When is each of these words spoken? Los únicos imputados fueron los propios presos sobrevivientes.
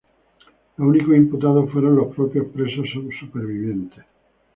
Los 0.77 0.87
únicos 0.87 1.15
imputados 1.15 1.71
fueron 1.71 1.95
los 1.97 2.15
propios 2.15 2.47
presos 2.47 2.89
sobrevivientes. 3.21 4.03